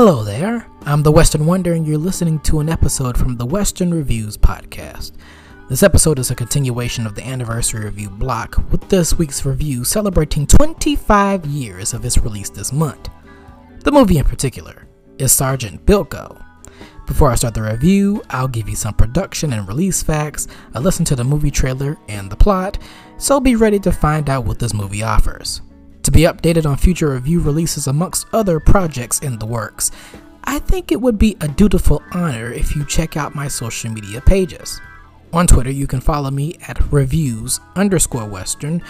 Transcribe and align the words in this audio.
Hello 0.00 0.22
there, 0.22 0.64
I'm 0.82 1.02
the 1.02 1.10
Western 1.10 1.44
Wonder, 1.44 1.72
and 1.72 1.84
you're 1.84 1.98
listening 1.98 2.38
to 2.42 2.60
an 2.60 2.68
episode 2.68 3.18
from 3.18 3.36
the 3.36 3.44
Western 3.44 3.92
Reviews 3.92 4.36
podcast. 4.36 5.10
This 5.68 5.82
episode 5.82 6.20
is 6.20 6.30
a 6.30 6.36
continuation 6.36 7.04
of 7.04 7.16
the 7.16 7.26
anniversary 7.26 7.84
review 7.84 8.08
block, 8.08 8.62
with 8.70 8.88
this 8.88 9.18
week's 9.18 9.44
review 9.44 9.82
celebrating 9.82 10.46
25 10.46 11.46
years 11.46 11.94
of 11.94 12.04
its 12.04 12.16
release 12.16 12.48
this 12.48 12.72
month. 12.72 13.08
The 13.80 13.90
movie 13.90 14.18
in 14.18 14.24
particular 14.24 14.86
is 15.18 15.32
Sergeant 15.32 15.84
Bilko. 15.84 16.44
Before 17.08 17.32
I 17.32 17.34
start 17.34 17.54
the 17.54 17.62
review, 17.62 18.22
I'll 18.30 18.46
give 18.46 18.68
you 18.68 18.76
some 18.76 18.94
production 18.94 19.52
and 19.52 19.66
release 19.66 20.00
facts, 20.00 20.46
a 20.74 20.80
listen 20.80 21.04
to 21.06 21.16
the 21.16 21.24
movie 21.24 21.50
trailer 21.50 21.98
and 22.06 22.30
the 22.30 22.36
plot, 22.36 22.78
so 23.16 23.40
be 23.40 23.56
ready 23.56 23.80
to 23.80 23.90
find 23.90 24.30
out 24.30 24.44
what 24.44 24.60
this 24.60 24.74
movie 24.74 25.02
offers. 25.02 25.60
To 26.08 26.12
be 26.12 26.20
updated 26.22 26.64
on 26.64 26.78
future 26.78 27.10
review 27.10 27.38
releases 27.38 27.86
amongst 27.86 28.28
other 28.32 28.60
projects 28.60 29.18
in 29.18 29.38
the 29.38 29.44
works, 29.44 29.90
I 30.42 30.58
think 30.58 30.90
it 30.90 31.02
would 31.02 31.18
be 31.18 31.36
a 31.42 31.48
dutiful 31.48 32.02
honor 32.12 32.50
if 32.50 32.74
you 32.74 32.86
check 32.86 33.18
out 33.18 33.34
my 33.34 33.46
social 33.46 33.90
media 33.90 34.22
pages. 34.22 34.80
On 35.34 35.46
Twitter, 35.46 35.70
you 35.70 35.86
can 35.86 36.00
follow 36.00 36.30
me 36.30 36.56
at 36.66 36.80
reviews 36.90 37.60
underscore 37.76 38.26
western, 38.26 38.82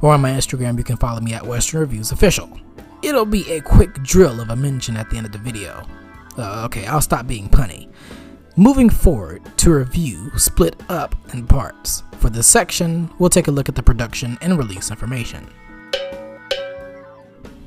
or 0.00 0.14
on 0.14 0.22
my 0.22 0.30
Instagram, 0.30 0.78
you 0.78 0.82
can 0.82 0.96
follow 0.96 1.20
me 1.20 1.34
at 1.34 1.46
Western 1.46 1.80
Reviews 1.80 2.10
Official. 2.10 2.58
It'll 3.02 3.26
be 3.26 3.52
a 3.52 3.60
quick 3.60 4.02
drill 4.02 4.40
of 4.40 4.48
a 4.48 4.56
mention 4.56 4.96
at 4.96 5.10
the 5.10 5.18
end 5.18 5.26
of 5.26 5.32
the 5.32 5.38
video. 5.38 5.86
Uh, 6.38 6.64
okay, 6.64 6.86
I'll 6.86 7.02
stop 7.02 7.26
being 7.26 7.50
punny. 7.50 7.92
Moving 8.56 8.88
forward 8.88 9.42
to 9.58 9.74
review 9.74 10.30
split 10.38 10.82
up 10.88 11.14
in 11.34 11.46
parts. 11.46 12.02
For 12.16 12.30
this 12.30 12.46
section, 12.46 13.10
we'll 13.18 13.28
take 13.28 13.48
a 13.48 13.52
look 13.52 13.68
at 13.68 13.74
the 13.74 13.82
production 13.82 14.38
and 14.40 14.56
release 14.56 14.90
information. 14.90 15.46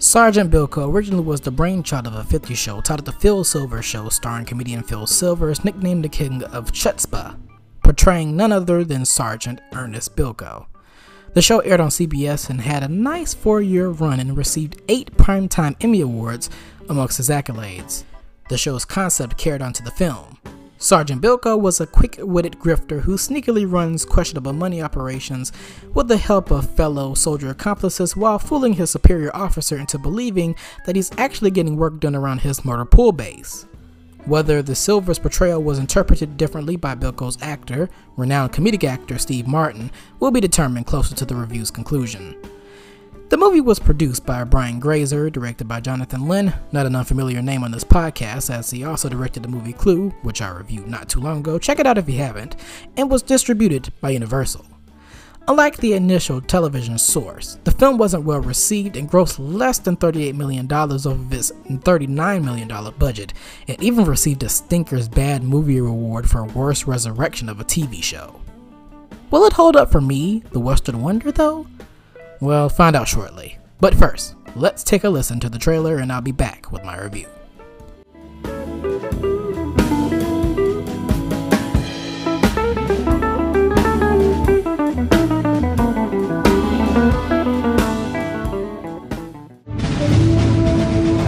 Sergeant 0.05 0.51
Bilko 0.51 0.93
originally 0.93 1.23
was 1.23 1.41
the 1.41 1.49
brainchild 1.49 2.05
of 2.05 2.13
a 2.13 2.23
50 2.23 2.53
show 2.53 2.79
titled 2.79 3.05
The 3.05 3.11
Phil 3.11 3.43
Silver 3.43 3.81
Show, 3.81 4.07
starring 4.09 4.45
comedian 4.45 4.83
Phil 4.83 5.07
Silvers, 5.07 5.65
nicknamed 5.65 6.03
the 6.03 6.09
King 6.09 6.43
of 6.43 6.71
Chutzpah, 6.71 7.35
portraying 7.83 8.37
none 8.37 8.51
other 8.51 8.83
than 8.83 9.03
Sergeant 9.03 9.61
Ernest 9.73 10.15
Bilko. 10.15 10.67
The 11.33 11.41
show 11.41 11.57
aired 11.61 11.79
on 11.79 11.89
CBS 11.89 12.51
and 12.51 12.61
had 12.61 12.83
a 12.83 12.87
nice 12.87 13.33
four 13.33 13.61
year 13.61 13.89
run 13.89 14.19
and 14.19 14.37
received 14.37 14.79
eight 14.89 15.11
Primetime 15.17 15.75
Emmy 15.81 16.01
Awards 16.01 16.51
amongst 16.87 17.17
his 17.17 17.29
accolades. 17.29 18.03
The 18.47 18.59
show's 18.59 18.85
concept 18.85 19.39
carried 19.39 19.63
on 19.63 19.73
to 19.73 19.83
the 19.83 19.89
film. 19.89 20.37
Sergeant 20.85 21.19
Bilko 21.19 21.59
was 21.59 21.81
a 21.81 21.87
quick 21.87 22.17
witted 22.19 22.59
grifter 22.59 23.01
who 23.01 23.15
sneakily 23.15 23.65
runs 23.67 24.05
questionable 24.05 24.53
money 24.53 24.83
operations 24.83 25.51
with 25.95 26.07
the 26.07 26.17
help 26.17 26.51
of 26.51 26.69
fellow 26.75 27.15
soldier 27.15 27.49
accomplices 27.49 28.15
while 28.15 28.37
fooling 28.37 28.73
his 28.73 28.91
superior 28.91 29.35
officer 29.35 29.79
into 29.79 29.97
believing 29.97 30.55
that 30.85 30.95
he's 30.95 31.09
actually 31.17 31.49
getting 31.49 31.75
work 31.75 31.99
done 31.99 32.13
around 32.13 32.41
his 32.41 32.63
motor 32.63 32.85
pool 32.85 33.11
base. 33.11 33.65
Whether 34.25 34.61
the 34.61 34.75
Silvers 34.75 35.17
portrayal 35.17 35.63
was 35.63 35.79
interpreted 35.79 36.37
differently 36.37 36.75
by 36.75 36.93
Bilko's 36.93 37.41
actor, 37.41 37.89
renowned 38.15 38.53
comedic 38.53 38.83
actor 38.83 39.17
Steve 39.17 39.47
Martin, 39.47 39.89
will 40.19 40.29
be 40.29 40.39
determined 40.39 40.85
closer 40.85 41.15
to 41.15 41.25
the 41.25 41.35
review's 41.35 41.71
conclusion. 41.71 42.35
The 43.35 43.41
movie 43.41 43.59
was 43.59 43.79
produced 43.79 44.25
by 44.25 44.45
Brian 44.45 44.79
Grazer, 44.79 45.29
directed 45.29 45.67
by 45.67 45.81
Jonathan 45.81 46.29
Lynn, 46.29 46.53
not 46.71 46.85
an 46.85 46.95
unfamiliar 46.95 47.41
name 47.41 47.65
on 47.65 47.71
this 47.71 47.83
podcast, 47.83 48.49
as 48.49 48.71
he 48.71 48.85
also 48.85 49.09
directed 49.09 49.43
the 49.43 49.49
movie 49.49 49.73
Clue, 49.73 50.11
which 50.21 50.41
I 50.41 50.47
reviewed 50.51 50.87
not 50.87 51.09
too 51.09 51.19
long 51.19 51.39
ago. 51.39 51.59
Check 51.59 51.79
it 51.79 51.85
out 51.85 51.97
if 51.97 52.07
you 52.07 52.17
haven't, 52.17 52.55
and 52.95 53.11
was 53.11 53.21
distributed 53.21 53.91
by 53.99 54.11
Universal. 54.11 54.65
Unlike 55.49 55.75
the 55.75 55.95
initial 55.95 56.39
television 56.39 56.97
source, 56.97 57.59
the 57.65 57.71
film 57.71 57.97
wasn't 57.97 58.23
well 58.23 58.39
received 58.39 58.95
and 58.95 59.11
grossed 59.11 59.35
less 59.37 59.79
than 59.79 59.97
$38 59.97 60.35
million 60.35 60.71
of 60.71 61.33
its 61.33 61.51
$39 61.51 62.41
million 62.41 62.93
budget, 62.97 63.33
and 63.67 63.83
even 63.83 64.05
received 64.05 64.43
a 64.43 64.49
Stinker's 64.49 65.09
Bad 65.09 65.43
Movie 65.43 65.79
Award 65.79 66.29
for 66.29 66.45
Worst 66.45 66.87
Resurrection 66.87 67.49
of 67.49 67.59
a 67.59 67.65
TV 67.65 68.01
show. 68.01 68.39
Will 69.29 69.43
it 69.43 69.51
hold 69.51 69.75
up 69.75 69.91
for 69.91 69.99
me, 69.99 70.41
the 70.53 70.59
Western 70.61 71.01
Wonder, 71.01 71.33
though? 71.33 71.67
Well, 72.41 72.69
find 72.69 72.95
out 72.95 73.07
shortly. 73.07 73.57
But 73.79 73.95
first, 73.95 74.35
let's 74.55 74.83
take 74.83 75.03
a 75.03 75.09
listen 75.09 75.39
to 75.41 75.49
the 75.49 75.59
trailer 75.59 75.97
and 75.97 76.11
I'll 76.11 76.21
be 76.21 76.31
back 76.31 76.71
with 76.71 76.83
my 76.83 76.99
review. 77.01 77.27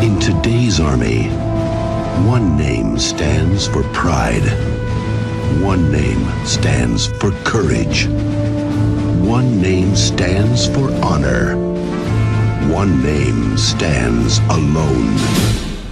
In 0.01 0.19
today's 0.19 0.79
army, 0.79 1.29
one 2.27 2.57
name 2.57 2.97
stands 2.99 3.67
for 3.67 3.83
pride. 3.93 4.43
One 5.61 5.91
name 5.91 6.45
stands 6.45 7.07
for 7.07 7.31
courage. 7.43 8.07
One 9.27 9.61
name 9.61 9.93
stands 9.93 10.67
for 10.67 10.89
honor. 11.03 11.57
One 12.71 13.03
name 13.03 13.57
stands 13.57 14.39
alone. 14.49 15.17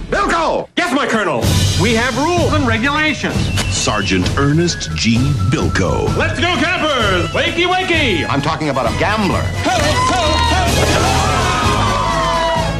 Bilko! 0.08 0.66
Yes, 0.78 0.94
my 0.94 1.06
colonel. 1.06 1.40
We 1.78 1.92
have 1.92 2.16
rules 2.16 2.54
and 2.54 2.66
regulations. 2.66 3.36
Sergeant 3.68 4.26
Ernest 4.38 4.90
G. 4.96 5.18
Bilko. 5.50 6.16
Let's 6.16 6.40
go, 6.40 6.46
campers! 6.56 7.28
Wakey, 7.32 7.66
wakey! 7.66 8.26
I'm 8.26 8.40
talking 8.40 8.70
about 8.70 8.86
a 8.86 8.98
gambler, 8.98 9.42
Help, 9.42 9.82
help, 9.82 10.36
help! 10.36 10.55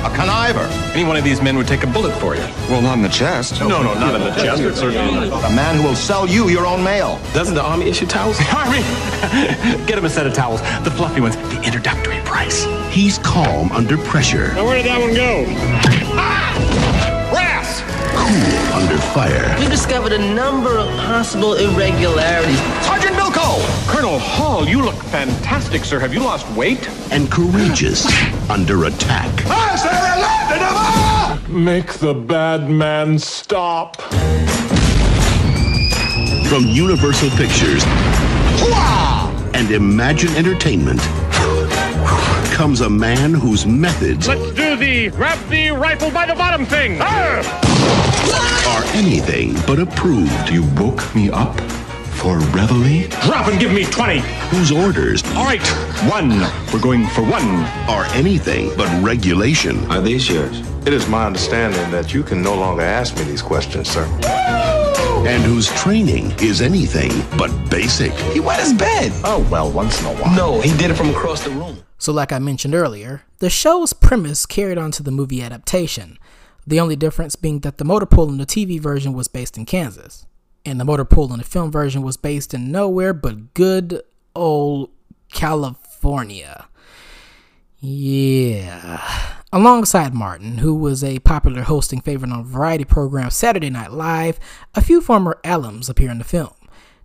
A 0.06 0.10
conniver, 0.10 0.66
Any 0.94 1.04
one 1.04 1.16
of 1.16 1.24
these 1.24 1.42
men 1.42 1.56
would 1.56 1.66
take 1.66 1.82
a 1.82 1.86
bullet 1.86 2.14
for 2.20 2.34
you. 2.34 2.42
Well, 2.70 2.80
not 2.80 2.94
in 2.94 3.02
the 3.02 3.08
chest. 3.08 3.60
No, 3.60 3.68
no, 3.68 3.82
no 3.82 3.94
not 3.94 4.14
in 4.14 4.20
the 4.20 4.30
chest, 4.42 4.62
but 4.62 4.76
certainly. 4.76 5.28
a 5.28 5.50
man 5.50 5.76
who 5.76 5.82
will 5.82 5.96
sell 5.96 6.26
you 6.26 6.48
your 6.48 6.64
own 6.66 6.82
mail. 6.82 7.18
Doesn't 7.34 7.54
the 7.54 7.62
Army 7.62 7.88
issue 7.88 8.06
towels? 8.06 8.38
Army! 8.54 8.78
Get 9.86 9.98
him 9.98 10.04
a 10.04 10.10
set 10.10 10.26
of 10.26 10.34
towels. 10.34 10.60
The 10.84 10.90
fluffy 10.92 11.20
ones. 11.20 11.36
The 11.36 11.60
introductory 11.62 12.20
price. 12.20 12.64
He's 12.90 13.18
calm 13.18 13.72
under 13.72 13.98
pressure, 13.98 14.52
Now, 14.54 14.64
where 14.64 14.76
did 14.76 14.86
that 14.86 15.00
one 15.00 15.14
go? 15.14 15.44
Ah! 16.16 17.28
Brass! 17.30 17.82
cool 18.16 18.72
under 18.72 18.96
fire, 18.98 19.54
We've 19.58 19.68
discovered 19.70 20.12
a 20.12 20.34
number 20.34 20.78
of 20.78 20.88
possible 21.00 21.54
irregularities. 21.54 22.58
Sergeant 22.86 23.14
Bilko! 23.56 23.88
Colonel 23.88 24.18
Hall, 24.18 24.68
you 24.68 24.82
look 24.82 24.94
fantastic, 24.94 25.84
sir. 25.84 25.98
Have 25.98 26.12
you 26.12 26.20
lost 26.20 26.48
weight? 26.56 26.88
and 27.10 27.30
courageous 27.30 28.06
under 28.50 28.86
attack. 28.86 29.30
Ah! 29.46 31.40
Make 31.48 31.94
the 31.94 32.14
bad 32.14 32.68
man 32.68 33.18
stop. 33.18 34.00
From 36.48 36.64
Universal 36.64 37.30
Pictures 37.30 37.84
and 39.54 39.70
Imagine 39.70 40.34
Entertainment 40.36 41.00
comes 42.52 42.80
a 42.80 42.90
man 42.90 43.34
whose 43.34 43.66
methods 43.66 44.28
Let's 44.28 44.52
do 44.52 44.76
the 44.76 45.10
grab 45.10 45.38
the 45.48 45.70
rifle 45.70 46.10
by 46.10 46.26
the 46.26 46.34
bottom 46.34 46.64
thing. 46.66 47.00
Arr! 47.00 47.42
are 48.68 48.84
anything 48.94 49.54
but 49.66 49.78
approved, 49.78 50.50
You 50.50 50.64
woke 50.76 51.14
me 51.14 51.30
up 51.30 51.56
for 52.16 52.38
reveille? 52.38 53.08
Drop 53.22 53.48
and 53.48 53.60
give 53.60 53.72
me 53.72 53.84
20. 53.84 54.18
whose 54.50 54.72
orders 54.72 55.22
All 55.36 55.44
right, 55.44 55.62
one. 56.10 56.30
We're 56.72 56.80
going 56.80 57.06
for 57.08 57.22
one. 57.22 57.46
are 57.88 58.04
anything 58.14 58.70
but 58.76 58.88
regulation. 59.02 59.84
Are 59.90 60.00
these 60.00 60.28
yours? 60.28 60.60
It 60.86 60.92
is 60.92 61.08
my 61.08 61.26
understanding 61.26 61.90
that 61.90 62.14
you 62.14 62.22
can 62.22 62.42
no 62.42 62.54
longer 62.54 62.82
ask 62.82 63.16
me 63.16 63.24
these 63.24 63.42
questions, 63.42 63.88
sir. 63.88 64.04
and 65.26 65.42
whose 65.42 65.68
training 65.74 66.32
is 66.40 66.62
anything 66.62 67.10
but 67.36 67.50
basic. 67.70 68.12
He 68.32 68.40
wet 68.40 68.60
his 68.60 68.72
bed. 68.72 69.12
Oh, 69.24 69.46
well, 69.50 69.70
once 69.70 70.00
in 70.00 70.06
a 70.06 70.14
while. 70.14 70.36
No, 70.36 70.60
he 70.60 70.76
did 70.78 70.90
it 70.90 70.94
from 70.94 71.10
across 71.10 71.42
the 71.44 71.50
room. 71.50 71.82
So, 71.98 72.12
like 72.12 72.32
I 72.32 72.38
mentioned 72.38 72.74
earlier, 72.74 73.22
the 73.38 73.50
show's 73.50 73.92
premise 73.92 74.46
carried 74.46 74.78
on 74.78 74.90
to 74.92 75.02
the 75.02 75.10
movie 75.10 75.42
adaptation, 75.42 76.18
the 76.66 76.78
only 76.78 76.94
difference 76.96 77.34
being 77.36 77.60
that 77.60 77.78
the 77.78 77.84
motor 77.84 78.06
pool 78.06 78.28
in 78.28 78.38
the 78.38 78.46
TV 78.46 78.78
version 78.78 79.12
was 79.14 79.28
based 79.28 79.56
in 79.58 79.64
Kansas, 79.66 80.26
and 80.66 80.80
the 80.80 80.84
motor 80.84 81.04
pool 81.04 81.32
in 81.32 81.38
the 81.38 81.44
film 81.44 81.70
version 81.70 82.02
was 82.02 82.16
based 82.16 82.52
in 82.52 82.72
nowhere 82.72 83.12
but 83.12 83.54
good 83.54 84.02
old 84.34 84.90
California. 85.32 86.68
Yeah. 87.78 89.00
Alongside 89.52 90.12
Martin, 90.12 90.58
who 90.58 90.74
was 90.74 91.04
a 91.04 91.20
popular 91.20 91.62
hosting 91.62 92.00
favorite 92.00 92.32
on 92.32 92.44
variety 92.44 92.84
program 92.84 93.30
Saturday 93.30 93.70
Night 93.70 93.92
Live, 93.92 94.40
a 94.74 94.82
few 94.82 95.00
former 95.00 95.38
alums 95.44 95.88
appear 95.88 96.10
in 96.10 96.18
the 96.18 96.24
film. 96.24 96.52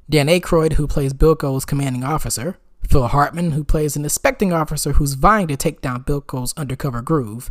Dan 0.09 0.27
Aykroyd, 0.27 0.73
who 0.73 0.87
plays 0.87 1.13
Bilko's 1.13 1.65
commanding 1.65 2.03
officer, 2.03 2.57
Phil 2.87 3.07
Hartman, 3.07 3.51
who 3.51 3.63
plays 3.63 3.95
an 3.95 4.03
inspecting 4.03 4.51
officer 4.51 4.93
who's 4.93 5.13
vying 5.13 5.47
to 5.47 5.55
take 5.55 5.81
down 5.81 6.03
Bilko's 6.03 6.53
undercover 6.57 7.01
groove, 7.01 7.49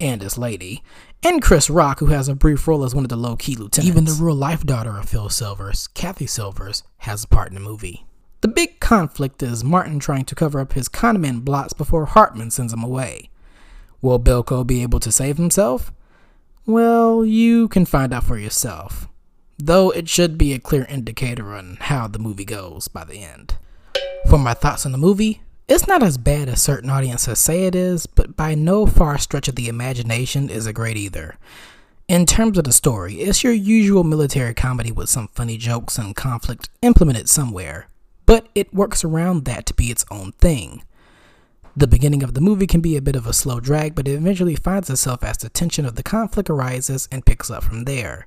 and 0.00 0.22
his 0.22 0.38
lady, 0.38 0.82
and 1.22 1.42
Chris 1.42 1.70
Rock, 1.70 2.00
who 2.00 2.06
has 2.06 2.28
a 2.28 2.34
brief 2.34 2.66
role 2.66 2.84
as 2.84 2.94
one 2.94 3.04
of 3.04 3.08
the 3.08 3.16
low 3.16 3.36
key 3.36 3.54
lieutenants. 3.54 3.88
Even 3.88 4.04
the 4.04 4.12
real 4.12 4.34
life 4.34 4.64
daughter 4.64 4.98
of 4.98 5.08
Phil 5.08 5.28
Silvers, 5.28 5.86
Kathy 5.88 6.26
Silvers, 6.26 6.82
has 6.98 7.24
a 7.24 7.28
part 7.28 7.48
in 7.48 7.54
the 7.54 7.60
movie. 7.60 8.06
The 8.40 8.48
big 8.48 8.80
conflict 8.80 9.42
is 9.42 9.62
Martin 9.62 10.00
trying 10.00 10.24
to 10.24 10.34
cover 10.34 10.58
up 10.58 10.72
his 10.72 10.88
conman 10.88 11.40
blots 11.40 11.72
before 11.72 12.06
Hartman 12.06 12.50
sends 12.50 12.72
him 12.72 12.82
away. 12.82 13.30
Will 14.00 14.18
Bilko 14.18 14.66
be 14.66 14.82
able 14.82 14.98
to 14.98 15.12
save 15.12 15.36
himself? 15.36 15.92
Well, 16.66 17.24
you 17.24 17.68
can 17.68 17.86
find 17.86 18.12
out 18.12 18.24
for 18.24 18.36
yourself. 18.36 19.06
Though 19.58 19.90
it 19.90 20.08
should 20.08 20.36
be 20.36 20.52
a 20.52 20.58
clear 20.58 20.86
indicator 20.88 21.54
on 21.54 21.76
how 21.80 22.08
the 22.08 22.18
movie 22.18 22.44
goes 22.44 22.88
by 22.88 23.04
the 23.04 23.18
end. 23.18 23.56
For 24.28 24.38
my 24.38 24.54
thoughts 24.54 24.84
on 24.84 24.90
the 24.90 24.98
movie, 24.98 25.42
it's 25.68 25.86
not 25.86 26.02
as 26.02 26.18
bad 26.18 26.48
as 26.48 26.60
certain 26.60 26.90
audiences 26.90 27.38
say 27.38 27.64
it 27.64 27.74
is, 27.74 28.06
but 28.06 28.36
by 28.36 28.54
no 28.54 28.86
far 28.86 29.18
stretch 29.18 29.48
of 29.48 29.54
the 29.54 29.68
imagination 29.68 30.50
is 30.50 30.66
it 30.66 30.74
great 30.74 30.96
either. 30.96 31.36
In 32.08 32.26
terms 32.26 32.58
of 32.58 32.64
the 32.64 32.72
story, 32.72 33.14
it's 33.22 33.42
your 33.42 33.52
usual 33.52 34.04
military 34.04 34.54
comedy 34.54 34.92
with 34.92 35.08
some 35.08 35.28
funny 35.28 35.56
jokes 35.56 35.98
and 35.98 36.16
conflict 36.16 36.68
implemented 36.82 37.28
somewhere, 37.28 37.86
but 38.26 38.48
it 38.54 38.74
works 38.74 39.04
around 39.04 39.44
that 39.44 39.66
to 39.66 39.74
be 39.74 39.90
its 39.90 40.04
own 40.10 40.32
thing. 40.32 40.82
The 41.74 41.86
beginning 41.86 42.22
of 42.22 42.34
the 42.34 42.42
movie 42.42 42.66
can 42.66 42.82
be 42.82 42.96
a 42.96 43.02
bit 43.02 43.16
of 43.16 43.26
a 43.26 43.32
slow 43.32 43.58
drag, 43.58 43.94
but 43.94 44.06
it 44.06 44.12
eventually 44.12 44.56
finds 44.56 44.90
itself 44.90 45.24
as 45.24 45.38
the 45.38 45.48
tension 45.48 45.86
of 45.86 45.94
the 45.94 46.02
conflict 46.02 46.50
arises 46.50 47.08
and 47.10 47.24
picks 47.24 47.50
up 47.50 47.64
from 47.64 47.84
there. 47.84 48.26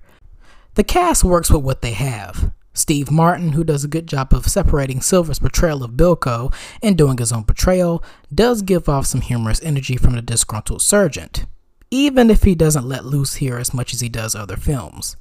The 0.73 0.83
cast 0.83 1.23
works 1.23 1.51
with 1.51 1.61
what 1.61 1.81
they 1.81 1.91
have. 1.91 2.51
Steve 2.75 3.09
Martin, 3.09 3.53
who 3.53 3.63
does 3.63 3.85
a 3.85 3.87
good 3.87 4.05
job 4.05 4.33
of 4.33 4.45
separating 4.45 4.99
Silver's 4.99 5.39
portrayal 5.39 5.81
of 5.81 5.91
Bilko 5.91 6.53
and 6.83 6.97
doing 6.97 7.17
his 7.17 7.31
own 7.31 7.45
portrayal, 7.45 8.03
does 8.33 8.61
give 8.61 8.89
off 8.89 9.05
some 9.05 9.21
humorous 9.21 9.63
energy 9.63 9.95
from 9.95 10.13
the 10.13 10.21
disgruntled 10.21 10.81
sergeant, 10.81 11.45
even 11.89 12.29
if 12.29 12.43
he 12.43 12.53
doesn't 12.53 12.87
let 12.87 13.05
loose 13.05 13.35
here 13.35 13.57
as 13.57 13.73
much 13.73 13.93
as 13.93 14.01
he 14.01 14.09
does 14.09 14.35
other 14.35 14.57
films. 14.57 15.15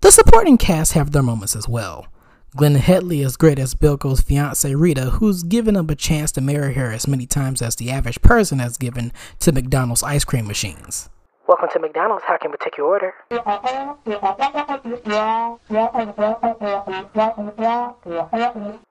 The 0.00 0.10
supporting 0.10 0.58
cast 0.58 0.94
have 0.94 1.12
their 1.12 1.22
moments 1.22 1.54
as 1.54 1.68
well. 1.68 2.08
Glenne 2.56 2.74
Headly 2.74 3.20
is 3.20 3.36
great 3.36 3.60
as 3.60 3.74
Bilko's 3.74 4.20
fiancee 4.20 4.74
Rita, 4.74 5.10
who's 5.10 5.44
given 5.44 5.76
him 5.76 5.88
a 5.88 5.94
chance 5.94 6.32
to 6.32 6.40
marry 6.40 6.74
her 6.74 6.90
as 6.90 7.06
many 7.06 7.26
times 7.26 7.62
as 7.62 7.76
the 7.76 7.90
average 7.90 8.20
person 8.20 8.58
has 8.58 8.76
given 8.76 9.12
to 9.38 9.52
McDonald's 9.52 10.02
ice 10.02 10.24
cream 10.24 10.46
machines. 10.46 11.08
Welcome 11.46 11.68
to 11.74 11.78
McDonald's. 11.78 12.24
How 12.26 12.38
can 12.38 12.52
we 12.52 12.56
take 12.56 12.78
your 12.78 12.86
order? 12.86 13.12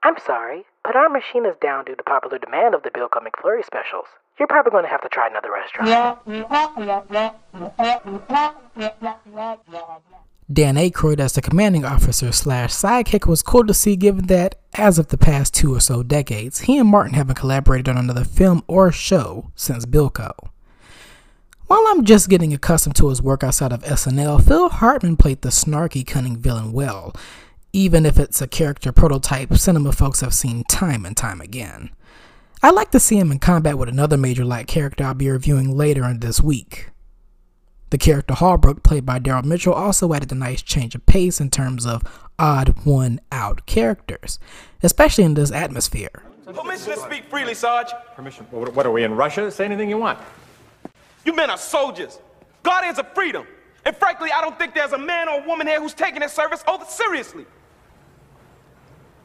I'm 0.04 0.18
sorry, 0.24 0.66
but 0.84 0.96
our 0.96 1.10
machine 1.10 1.48
is 1.48 1.56
down 1.60 1.86
due 1.86 1.96
to 1.96 2.04
popular 2.04 2.38
demand 2.38 2.76
of 2.76 2.84
the 2.84 2.92
Bilko 2.92 3.24
McFlurry 3.26 3.66
specials. 3.66 4.06
You're 4.38 4.48
probably 4.48 4.70
going 4.70 4.84
to 4.84 4.90
have 4.90 5.02
to 5.02 5.10
try 5.10 5.28
another 5.28 5.52
restaurant. 5.52 6.20
Dan 10.52 10.76
Aykroyd 10.76 11.20
as 11.20 11.34
the 11.34 11.42
commanding 11.42 11.86
officer 11.86 12.32
slash 12.32 12.72
sidekick 12.72 13.26
was 13.26 13.42
cool 13.42 13.66
to 13.66 13.74
see 13.74 13.96
given 13.96 14.28
that, 14.28 14.60
as 14.76 15.00
of 15.00 15.08
the 15.08 15.18
past 15.18 15.56
two 15.56 15.74
or 15.74 15.80
so 15.80 16.04
decades, 16.04 16.60
he 16.62 16.78
and 16.78 16.90
Martin 16.90 17.16
haven't 17.16 17.36
collaborated 17.36 17.90
on 17.90 17.98
another 17.98 18.24
film 18.24 18.64
or 18.68 18.92
show 18.92 19.52
since 19.56 19.88
Bilko. 19.88 20.53
While 21.68 21.84
I'm 21.88 22.04
just 22.04 22.30
getting 22.30 22.54
accustomed 22.54 22.96
to 22.98 23.10
his 23.10 23.22
work 23.22 23.44
outside 23.44 23.72
of 23.72 23.84
SNL, 23.84 24.46
Phil 24.46 24.70
Hartman 24.70 25.16
played 25.16 25.42
the 25.42 25.50
snarky, 25.50 26.06
cunning 26.06 26.36
villain 26.38 26.74
well, 26.74 27.16
even 27.72 28.06
if 28.06 28.20
it's 28.20 28.42
a 28.42 28.48
character 28.48 28.92
prototype 28.92 29.54
cinema 29.56 29.94
folks 29.94 30.22
have 30.22 30.34
seen 30.34 30.64
time 30.66 31.06
and 31.06 31.16
time 31.16 31.40
again. 31.40 31.90
I'd 32.62 32.76
like 32.76 32.92
to 32.92 33.00
see 33.00 33.18
him 33.18 33.32
in 33.32 33.40
combat 33.40 33.78
with 33.78 33.90
another 33.90 34.18
major 34.18 34.44
light 34.44 34.68
character 34.68 35.06
I'll 35.06 35.14
be 35.14 35.30
reviewing 35.30 35.76
later 35.76 36.04
in 36.04 36.20
this 36.20 36.42
week. 36.42 36.90
The 37.92 37.98
character 37.98 38.34
Holbrook, 38.34 38.84
played 38.84 39.06
by 39.06 39.20
Daryl 39.20 39.44
Mitchell, 39.44 39.74
also 39.74 40.14
added 40.14 40.32
a 40.32 40.36
nice 40.36 40.62
change 40.62 40.96
of 40.96 41.06
pace 41.06 41.40
in 41.40 41.50
terms 41.50 41.86
of 41.86 42.04
odd 42.38 42.86
one 42.86 43.22
out 43.32 43.66
characters, 43.66 44.38
especially 44.82 45.24
in 45.24 45.36
this 45.36 45.52
atmosphere. 45.52 46.24
Permission 46.46 46.94
to 46.94 47.00
speak 47.00 47.26
freely, 47.30 47.54
Sarge. 47.54 47.92
Permission. 48.16 48.46
What 48.52 48.74
what 48.74 48.86
are 48.86 48.92
we 48.92 49.04
in 49.04 49.16
Russia? 49.16 49.50
Say 49.50 49.66
anything 49.66 49.90
you 49.90 49.98
want. 49.98 50.20
You 51.26 51.34
men 51.36 51.50
are 51.50 51.58
soldiers, 51.58 52.20
guardians 52.64 53.00
of 53.00 53.14
freedom. 53.14 53.48
And 53.86 53.96
frankly, 53.96 54.32
I 54.32 54.42
don't 54.42 54.58
think 54.58 54.74
there's 54.74 54.94
a 54.94 54.98
man 54.98 55.28
or 55.28 55.42
woman 55.46 55.68
here 55.68 55.82
who's 55.82 55.94
taking 55.94 56.20
their 56.20 56.30
service 56.30 56.64
oath 56.68 56.90
seriously. 56.90 57.46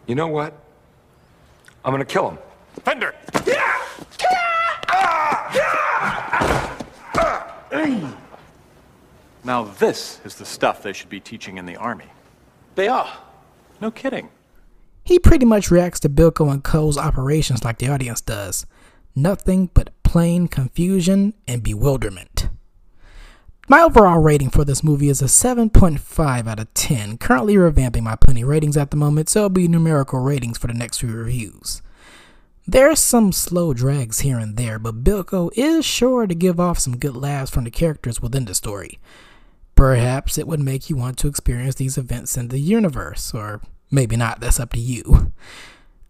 You 0.06 0.14
know 0.14 0.28
what? 0.28 0.54
I'm 1.84 1.92
gonna 1.92 2.04
kill 2.04 2.30
him. 2.30 2.38
Fender. 2.84 3.14
yeah 3.46 3.78
Now 9.48 9.64
this 9.64 10.20
is 10.26 10.34
the 10.34 10.44
stuff 10.44 10.82
they 10.82 10.92
should 10.92 11.08
be 11.08 11.20
teaching 11.20 11.56
in 11.56 11.64
the 11.64 11.76
army. 11.76 12.04
They 12.74 12.86
are. 12.86 13.10
No 13.80 13.90
kidding. 13.90 14.28
He 15.04 15.18
pretty 15.18 15.46
much 15.46 15.70
reacts 15.70 16.00
to 16.00 16.10
Bilko 16.10 16.52
and 16.52 16.62
Co's 16.62 16.98
operations 16.98 17.64
like 17.64 17.78
the 17.78 17.88
audience 17.88 18.20
does. 18.20 18.66
Nothing 19.16 19.70
but 19.72 19.88
plain 20.08 20.48
confusion 20.48 21.34
and 21.46 21.62
bewilderment. 21.62 22.48
My 23.68 23.82
overall 23.82 24.18
rating 24.20 24.48
for 24.48 24.64
this 24.64 24.82
movie 24.82 25.10
is 25.10 25.20
a 25.20 25.26
7.5 25.26 26.48
out 26.48 26.58
of 26.58 26.72
10, 26.72 27.18
currently 27.18 27.56
revamping 27.56 28.04
my 28.04 28.16
plenty 28.16 28.42
ratings 28.42 28.78
at 28.78 28.90
the 28.90 28.96
moment, 28.96 29.28
so 29.28 29.40
it'll 29.40 29.50
be 29.50 29.68
numerical 29.68 30.20
ratings 30.20 30.56
for 30.56 30.66
the 30.66 30.72
next 30.72 31.00
few 31.00 31.12
reviews. 31.12 31.82
There 32.66 32.90
are 32.90 32.96
some 32.96 33.32
slow 33.32 33.74
drags 33.74 34.20
here 34.20 34.38
and 34.38 34.56
there, 34.56 34.78
but 34.78 35.04
Bilko 35.04 35.50
is 35.54 35.84
sure 35.84 36.26
to 36.26 36.34
give 36.34 36.58
off 36.58 36.78
some 36.78 36.96
good 36.96 37.14
laughs 37.14 37.50
from 37.50 37.64
the 37.64 37.70
characters 37.70 38.22
within 38.22 38.46
the 38.46 38.54
story. 38.54 38.98
Perhaps 39.74 40.38
it 40.38 40.48
would 40.48 40.60
make 40.60 40.88
you 40.88 40.96
want 40.96 41.18
to 41.18 41.28
experience 41.28 41.74
these 41.74 41.98
events 41.98 42.38
in 42.38 42.48
the 42.48 42.60
universe, 42.60 43.34
or 43.34 43.60
maybe 43.90 44.16
not, 44.16 44.40
that's 44.40 44.58
up 44.58 44.72
to 44.72 44.80
you. 44.80 45.32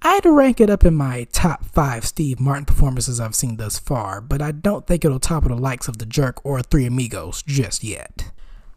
I'd 0.01 0.25
rank 0.25 0.61
it 0.61 0.71
up 0.71 0.85
in 0.85 0.95
my 0.95 1.27
top 1.33 1.65
5 1.65 2.05
Steve 2.05 2.39
Martin 2.39 2.65
performances 2.65 3.19
I've 3.19 3.35
seen 3.35 3.57
thus 3.57 3.79
far, 3.79 4.21
but 4.21 4.41
I 4.41 4.53
don't 4.53 4.87
think 4.87 5.05
it'll 5.05 5.19
topple 5.19 5.49
the 5.49 5.57
likes 5.61 5.89
of 5.89 5.99
The 5.99 6.07
Jerk 6.07 6.45
or 6.45 6.63
Three 6.63 6.87
Amigos 6.87 7.43
just 7.43 7.83
yet. 7.83 8.31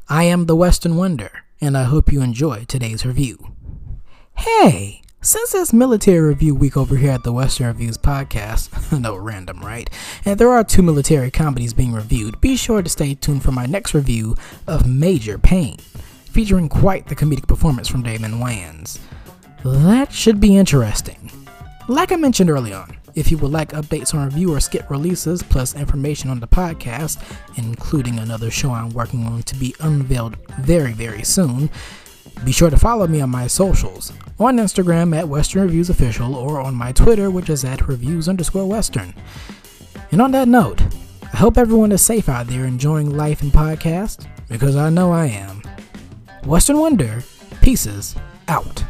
I 0.10 0.24
am 0.24 0.46
the 0.46 0.56
Western 0.56 0.98
Wonder, 0.98 1.32
and 1.60 1.78
I 1.78 1.84
hope 1.84 2.12
you 2.12 2.22
enjoy 2.22 2.66
today's 2.66 3.06
review. 3.06 3.54
Hey! 4.36 5.02
Since 5.24 5.54
it's 5.54 5.72
military 5.72 6.20
review 6.20 6.56
week 6.56 6.76
over 6.76 6.98
here 6.98 7.12
at 7.12 7.22
the 7.24 7.32
Western 7.32 7.68
Reviews 7.68 8.00
podcast, 8.00 9.00
no 9.00 9.16
random, 9.16 9.60
right? 9.60 9.88
And 10.26 10.40
there 10.40 10.50
are 10.50 10.64
two 10.64 10.82
military 10.82 11.30
comedies 11.30 11.76
being 11.76 11.94
reviewed, 11.94 12.42
be 12.42 12.56
sure 12.58 12.82
to 12.82 12.90
stay 12.90 13.14
tuned 13.14 13.44
for 13.44 13.52
my 13.52 13.68
next 13.68 13.94
review 13.94 14.36
of 14.66 14.88
Major 14.88 15.38
Payne, 15.38 15.78
featuring 16.32 16.68
quite 16.68 17.06
the 17.06 17.16
comedic 17.16 17.48
performance 17.48 17.88
from 17.88 18.02
Damon 18.02 18.40
Wayans. 18.40 19.00
That 19.64 20.12
should 20.12 20.40
be 20.40 20.58
interesting. 20.58 21.32
Like 21.88 22.12
I 22.12 22.16
mentioned 22.16 22.50
early 22.50 22.74
on, 22.74 22.98
if 23.14 23.30
you 23.30 23.38
would 23.40 23.52
like 23.52 23.72
updates 23.72 24.14
on 24.14 24.26
review 24.26 24.54
or 24.54 24.60
skip 24.60 24.90
releases, 24.90 25.44
plus 25.44 25.76
information 25.76 26.30
on 26.30 26.40
the 26.40 26.48
podcast, 26.48 27.22
including 27.58 28.18
another 28.18 28.50
show 28.50 28.72
I'm 28.72 28.90
working 28.90 29.26
on 29.26 29.44
to 29.44 29.56
be 29.56 29.76
unveiled 29.80 30.38
very, 30.60 30.94
very 30.94 31.24
soon, 31.24 31.70
be 32.46 32.52
sure 32.52 32.70
to 32.70 32.78
follow 32.78 33.06
me 33.08 33.22
on 33.22 33.30
my 33.30 33.48
socials 33.48 34.14
on 34.40 34.58
Instagram 34.58 35.16
at 35.16 35.28
Western 35.28 35.64
Reviews 35.64 35.90
Official 35.90 36.34
or 36.36 36.60
on 36.60 36.74
my 36.74 36.92
Twitter, 36.92 37.30
which 37.30 37.50
is 37.50 37.64
at 37.64 37.88
reviews 37.88 38.28
underscore 38.28 38.68
Western. 38.68 39.14
And 40.12 40.22
on 40.22 40.32
that 40.32 40.48
note, 40.48 40.82
I 41.34 41.38
hope 41.38 41.58
everyone 41.58 41.92
is 41.92 42.02
safe 42.02 42.30
out 42.30 42.48
there 42.48 42.66
enjoying 42.66 43.16
life 43.16 43.42
and 43.42 43.52
podcast, 43.52 44.28
because 44.50 44.76
I 44.76 44.90
know 44.90 45.12
I 45.12 45.28
am. 45.28 45.62
Western 46.46 46.80
Wonder, 46.80 47.24
pieces 47.62 48.16
out. 48.48 48.84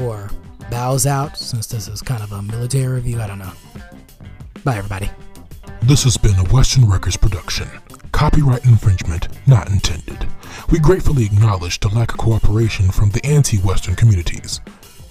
Or 0.00 0.30
bows 0.70 1.06
out, 1.06 1.36
since 1.36 1.66
this 1.66 1.88
is 1.88 2.02
kind 2.02 2.22
of 2.22 2.32
a 2.32 2.42
military 2.42 2.94
review, 2.94 3.20
I 3.20 3.26
don't 3.26 3.38
know. 3.38 3.52
Bye, 4.64 4.76
everybody. 4.76 5.10
This 5.82 6.04
has 6.04 6.16
been 6.16 6.34
a 6.36 6.48
Western 6.52 6.88
Records 6.88 7.16
production. 7.16 7.68
Copyright 8.12 8.64
infringement 8.64 9.28
not 9.46 9.68
intended. 9.68 10.26
We 10.70 10.78
gratefully 10.78 11.26
acknowledge 11.26 11.80
the 11.80 11.88
lack 11.88 12.12
of 12.12 12.18
cooperation 12.18 12.90
from 12.90 13.10
the 13.10 13.24
anti 13.24 13.58
Western 13.58 13.94
communities. 13.94 14.60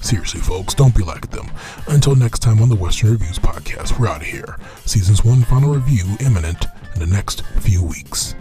Seriously, 0.01 0.41
folks, 0.41 0.73
don't 0.73 0.95
be 0.95 1.03
like 1.03 1.29
them. 1.29 1.49
Until 1.87 2.15
next 2.15 2.39
time 2.39 2.61
on 2.61 2.69
the 2.69 2.75
Western 2.75 3.11
Reviews 3.11 3.39
podcast, 3.39 3.97
we're 3.99 4.07
out 4.07 4.21
of 4.21 4.27
here. 4.27 4.57
Season's 4.85 5.23
one 5.23 5.43
final 5.43 5.73
review 5.75 6.05
imminent 6.19 6.65
in 6.93 6.99
the 6.99 7.07
next 7.07 7.45
few 7.61 7.83
weeks. 7.83 8.35